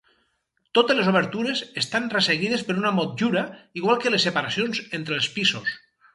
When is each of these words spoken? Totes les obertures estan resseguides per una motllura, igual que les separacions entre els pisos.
Totes 0.77 0.95
les 0.99 1.09
obertures 1.11 1.61
estan 1.81 2.07
resseguides 2.13 2.65
per 2.71 2.77
una 2.85 2.93
motllura, 3.01 3.45
igual 3.83 4.01
que 4.07 4.15
les 4.17 4.27
separacions 4.31 4.83
entre 5.01 5.19
els 5.21 5.31
pisos. 5.39 5.79